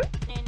[0.00, 0.43] And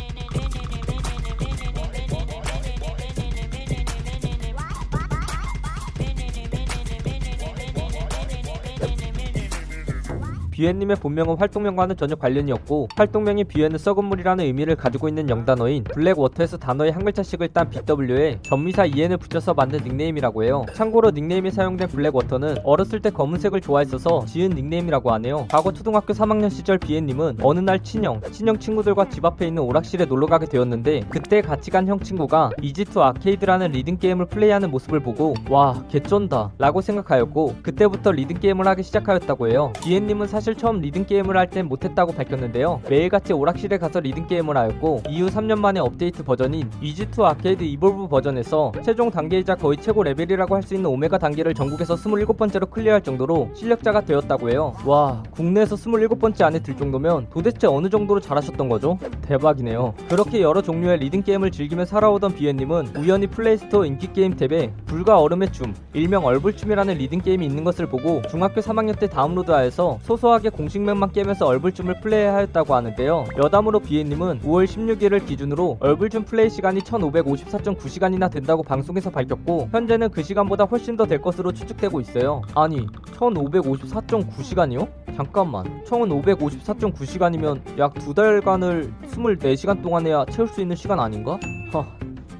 [10.57, 16.10] 비웬님의 본명은 활동명과는 전혀 관련이 없고 활동명이 비웬은 썩은 물이라는 의미를 가지고 있는 영단어인 Black
[16.10, 20.65] Water에서 단어의 한 글자씩을 딴 BW에 접미사 EN을 붙여서 만든 닉네임이라고 해요.
[20.73, 25.47] 참고로 닉네임이 사용된 Black Water는 어렸을 때 검은색을 좋아했어서 지은 닉네임이라고 하네요.
[25.51, 30.27] 과거 초등학교 3학년 시절 비웬님은 어느 날 친형, 친형 친구들과 집 앞에 있는 오락실에 놀러
[30.27, 35.85] 가게 되었는데 그때 같이 간 형 친구가 이지투 아케이드라는 리듬 게임을 플레이하는 모습을 보고 와
[35.91, 39.73] 개쩐다 라고 생각하였고 그때부터 리듬 게임을 하기 시작하였다고 해요.
[39.83, 42.81] 비웬님은 사실 사실 처음 리듬 게임을 할 땐 못했다고 밝혔는데요.
[42.89, 48.71] 매일같이 오락실에 가서 리듬 게임을 하였고 이후 3년 만에 업데이트 버전인 위즈2 아케이드 Evolve 버전에서
[48.85, 54.03] 최종 단계이자 거의 최고 레벨이라고 할 수 있는 오메가 단계를 전국에서 27번째로 클리어할 정도로 실력자가
[54.03, 54.75] 되었다고 해요.
[54.85, 58.99] 와 국내에서 27번째 안에 들 정도면 도대체 어느 정도로 잘하셨던 거죠?
[59.23, 59.95] 대박이네요.
[60.09, 65.53] 그렇게 여러 종류의 리듬 게임을 즐기며 살아오던 비웬님은 우연히 플레이스토어 인기 게임 탭에 불과 얼음의
[65.53, 71.13] 춤, 일명 얼불춤이라는 리듬 게임이 있는 것을 보고 중학교 3학년 때 다운로드하여서 소소하게 소소하게 공식맵만
[71.13, 73.25] 깨면서 얼불춤을 플레이하였다고 하는데요.
[73.43, 80.65] 여담으로 비웬님은 5월 16일을 기준으로 얼불춤 플레이 시간이 1554.9시간이나 된다고 방송에서 밝혔고 현재는 그 시간보다
[80.65, 82.43] 훨씬 더 될 것으로 추측되고 있어요.
[82.55, 82.85] 아니
[83.17, 84.89] 1554.9시간이요?
[85.17, 91.39] 잠깐만 1554.9시간이면 약 두 달간을 24시간 동안 해야 채울 수 있는 시간 아닌가?
[91.73, 91.85] 허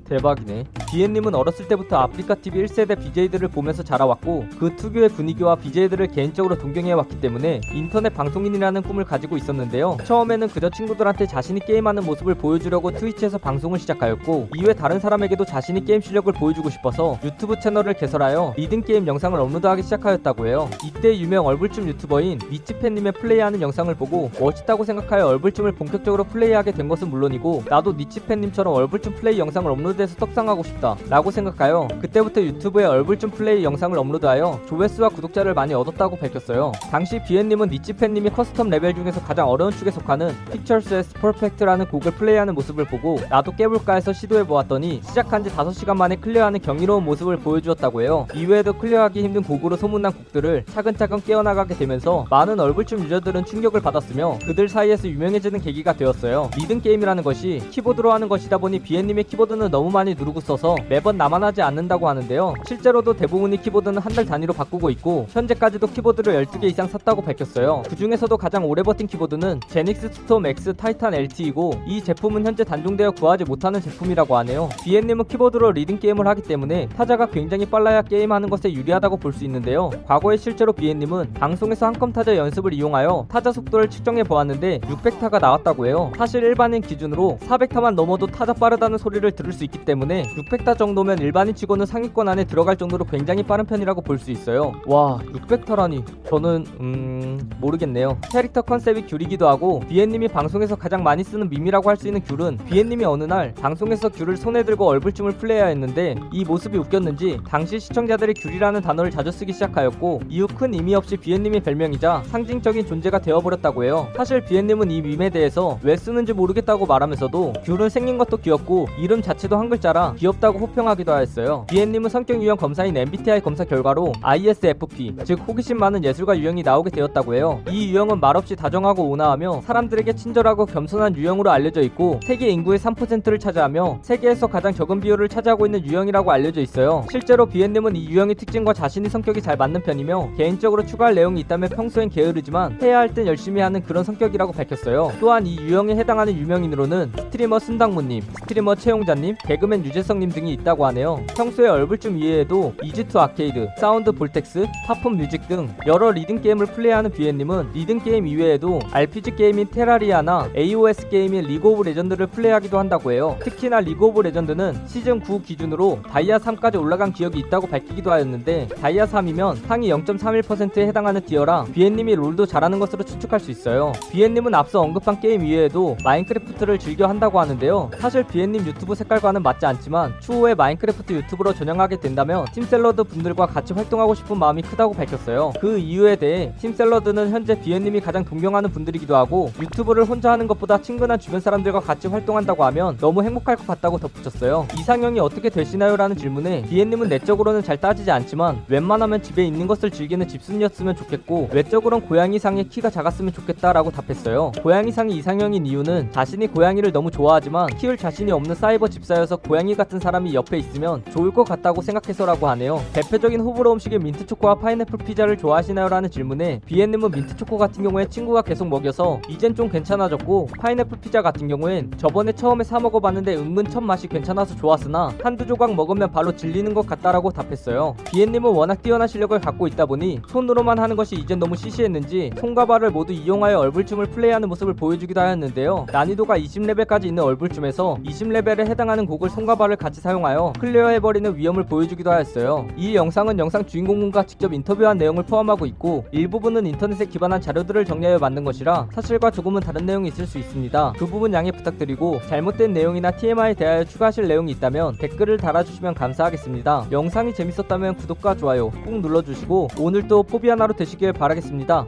[0.07, 0.65] 대박이네.
[0.91, 7.61] 비웬님은 어렸을 때부터 아프리카TV 1세대 BJ들을 보면서 자라왔고 그 특유의 분위기와 BJ들을 개인적으로 동경해왔기 때문에
[7.75, 9.99] 인터넷 방송인이라는 꿈을 가지고 있었는데요.
[10.05, 16.01] 처음에는 그저 친구들한테 자신이 게임하는 모습을 보여주려고 트위치에서 방송을 시작하였고 이외 다른 사람에게도 자신이 게임
[16.01, 20.71] 실력을 보여주고 싶어서 유튜브 채널을 개설하여 리듬 게임 영상을 업로드하기 시작하였다고 해요.
[20.85, 27.11] 이때 유명 얼불춤 유튜버인 니치팬님의 플레이하는 영상을 보고 멋있다고 생각하여 얼불춤을 본격적으로 플레이하게 된 것은
[27.11, 33.31] 물론이고 나도 니치팬님처럼 얼불춤 플레이 영상을 업로드 업로드해서 떡상하고 싶다 라고 생각하여 그때부터 유튜브에 얼불춤
[33.31, 36.73] 플레이 영상을 업로드하여 조회수와 구독자를 많이 얻었다고 밝혔어요.
[36.91, 42.85] 당시 비웬님은 니치팬님이 custom 레벨 중에서 가장 어려운 축에 속하는 as Perfect라는 곡을 플레이하는 모습을
[42.85, 48.27] 보고 나도 깨볼까 해서 시도해보았더니 시작한 지 5시간 만에 클리어하는 경이로운 모습을 보여주었다고 해요.
[48.35, 54.69] 이외에도 클리어하기 힘든 곡으로 소문난 곡들을 차근차근 깨어나가게 되면서 많은 얼불춤 유저들은 충격을 받았으며 그들
[54.69, 56.51] 사이에서 유명해지는 계기가 되었어요.
[56.57, 61.17] 리듬 게임이라는 것이 키보드로 하는 것이다 보니 비웬님의 키보드는 너무 너무 많이 누르고 써서 매번
[61.17, 62.55] 남아나지 않는다고 하는데요.
[62.67, 67.83] 실제로도 대부분의 키보드는 한 달 단위로 바꾸고 있고 현재까지도 키보드를 12개 이상 샀다고 밝혔어요.
[67.87, 73.11] 그 중에서도 가장 오래 버틴 키보드는 제닉스 스톰 X 타이탄 LT이고 이 제품은 현재 단종되어
[73.11, 74.71] 구하지 못하는 제품이라고 하네요.
[74.83, 79.91] 비웬님은 키보드로 리듬 게임을 하기 때문에 타자가 굉장히 빨라야 게임하는 것에 유리하다고 볼 수 있는데요.
[80.07, 86.11] 과거에 실제로 비웬님은 방송에서 한컴 타자 연습을 이용하여 타자 속도를 측정해 보았는데 600타가 나왔다고 해요.
[86.17, 91.19] 사실 일반인 기준으로 400타만 넘어도 타자 빠르다는 소리를 들을 수 있기 있기 때문에 600타 정도면
[91.19, 94.73] 일반인 치고는 상위권 안에 들어갈 정도로 굉장히 빠른 편이라고 볼 수 있어요.
[94.87, 98.19] 와 600타라니 저는 음 모르겠네요.
[98.33, 103.05] 캐릭터 컨셉이 귤이기도 하고 비웬님이 방송에서 가장 많이 쓰는 밈이라고 할 수 있는 귤은 비웬님이
[103.05, 109.11] 어느 날 방송에서 귤을 손에 들고 얼불춤을 플레이하였는데 이 모습이 웃겼는지 당시 시청자들이 귤이라는 단어를
[109.11, 114.09] 자주 쓰기 시작하였고 이후 큰 의미 없이 비웬님의 별명이자 상징적인 존재가 되어버렸다고 해요.
[114.17, 119.57] 사실 비웬님은 이 밈에 대해서 왜 쓰는지 모르겠다고 말하면서도 귤은 생긴 것도 귀엽고 이름 자체도
[119.59, 121.67] 한 글자라 귀엽다고 호평하기도 하였어요.
[121.69, 127.35] 비웬님은 성격 유형 검사인 MBTI 검사 결과로 ISFP, 즉 호기심 많은 예술가 유형이 나오게 되었다고
[127.35, 127.61] 해요.
[127.71, 133.99] 이 유형은 말없이 다정하고 온화하며 사람들에게 친절하고 겸손한 유형으로 알려져 있고 세계 인구의 3%를 차지하며
[134.03, 137.05] 세계에서 가장 적은 비율을 차지하고 있는 유형이라고 알려져 있어요.
[137.11, 142.11] 실제로 비웬님은 이 유형의 특징과 자신의 성격이 잘 맞는 편이며 개인적으로 추가할 내용이 있다면 평소엔
[142.11, 145.13] 게으르지만 해야 할 땐 열심히 하는 그런 성격이라고 밝혔어요.
[145.21, 151.23] 또한 이 유형에 해당하는 유명인으로는 스트리머 순당무님, 스트리머 최용자님, 개그맨 유재석님 등이 있다고 하네요.
[151.37, 157.73] 평소에 얼불춤 이외에도 이지투 아케이드, 사운드 볼텍스, 팝픈 뮤직 등 여러 리듬 게임을 플레이하는 비웬님은
[157.73, 163.37] 리듬 게임 이외에도 RPG 게임인 테라리아나 AOS 게임인 리그 오브 레전드를 플레이하기도 한다고 해요.
[163.41, 169.07] 특히나 리그 오브 레전드는 시즌 9 기준으로 다이아 3까지 올라간 기억이 있다고 밝히기도 하였는데 다이아
[169.07, 173.93] 3이면 상위 0.31%에 해당하는 티어라 비웬님이 롤도 잘하는 것으로 추측할 수 있어요.
[174.11, 177.91] 비웬님은 앞서 언급한 게임 이외에도 마인크래프트를 즐겨 한다고 하는데요.
[177.99, 184.15] 사실 비웬님 유튜브 색깔과는 맞지 않지만 추후에 마인크래프트 유튜브로 전향하게 된다면 팀샐러드 분들과 같이 활동하고
[184.15, 185.53] 싶은 마음이 크다고 밝혔어요.
[185.61, 191.19] 그 이유에 대해 팀샐러드는 현재 비웬님이 가장 존경하는 분들이기도 하고 유튜브를 혼자 하는 것보다 친근한
[191.19, 194.67] 주변 사람들과 같이 활동한다고 하면 너무 행복할 것 같다고 덧붙였어요.
[194.79, 195.97] 이상형이 어떻게 되시나요?
[195.97, 202.03] 라는 질문에 비엔님은 내적으로는 잘 따지지 않지만 웬만하면 집에 있는 것을 즐기는 집순이였으면 좋겠고 외적으론
[202.03, 204.51] 고양이상의 키가 작았으면 좋겠다라고 답했어요.
[204.63, 210.35] 고양이상이 이상형인 이유는 자신이 고양이를 너무 좋아하지만 키울 자신이 없는 사이버 집사여서 고양이 같은 사람이
[210.35, 212.81] 옆에 있으면 좋을 것 같다고 생각해서라고 하네요.
[212.93, 215.89] 대표적인 호불호 음식인 민트초코와 파인애플 피자를 좋아하시나요?
[215.89, 221.49] 라는 질문에 비엔님은 민트초코 같은 경우에 친구가 계속 먹여서 이젠 좀 괜찮아졌고 파인애플 피자 같은
[221.49, 226.75] 경우엔 저번에 처음에 사 먹어봤는데 은근 첫 맛이 괜찮아서 좋았으나 한두 조각 먹으면 바로 질리는
[226.75, 227.95] 것 같다라고 답했어요.
[228.07, 232.91] 비엔님은 워낙 뛰어난 실력을 갖고 있다 보니 손으로만 하는 것이 이젠 너무 시시했는지 손과 발을
[232.91, 235.87] 모두 이용하여 얼굴춤을 플레이하는 모습을 보여주기도 하였는데요.
[235.93, 242.69] 난이도가 20레벨까지 있는 얼굴춤에서 20레벨에 해당하는 곡을 손과 발을 같이 사용하여 클리어해버리는 위험을 보여주기도 하였어요.
[242.77, 248.45] 이 영상은 영상 주인공과 직접 인터뷰한 내용을 포함하고 있고 일부분은 인터넷에 기반한 자료들을 정리하여 만든
[248.45, 250.95] 것이라 사실과 조금은 다른 내용이 있을 수 있습니다.
[250.99, 256.89] 그 부분 양해 부탁드리고 잘못된 내용이나 TMI에 대하여 추가하실 내용이 있다면 댓글을 달아주시면 감사하겠습니다.
[256.93, 261.87] 영상이 재밌었다면 구독과 좋아요 꾹 눌러주시고 오늘도 포비아나로 되시길 바라겠습니다.